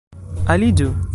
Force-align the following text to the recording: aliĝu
aliĝu 0.53 0.91